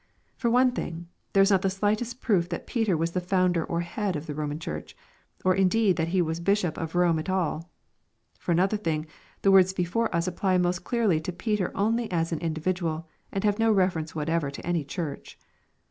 [0.35, 3.81] For one thing, there is not the slightest proof that Peter was the founder or
[3.81, 4.95] head of the Roman Church;
[5.45, 7.69] or indeed that he was Bishop of Bome at alL
[8.39, 9.05] For another thing,
[9.43, 13.43] the words before us apply most clearly to Peter only as an indi vidual, and
[13.43, 15.37] have no reference whatever to any church.